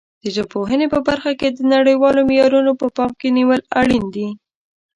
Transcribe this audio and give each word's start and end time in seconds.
د 0.23 0.25
ژبپوهنې 0.35 0.87
په 0.93 0.99
برخه 1.07 1.31
کې 1.39 1.47
د 1.51 1.59
نړیوالو 1.73 2.19
معیارونو 2.29 2.71
په 2.81 2.87
پام 2.95 3.11
کې 3.19 3.27
نیول 3.37 3.61
اړین 3.79 4.05
دي. 4.15 4.29